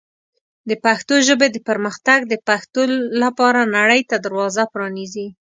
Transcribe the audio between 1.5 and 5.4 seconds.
پرمختګ د پښتو لپاره نړۍ ته دروازه پرانیزي.